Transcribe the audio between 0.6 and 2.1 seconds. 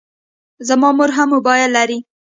زما مور هم موبایل لري.